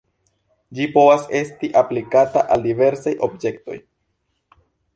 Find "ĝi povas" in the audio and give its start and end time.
0.77-1.27